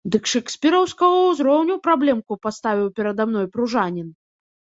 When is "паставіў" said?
2.45-2.87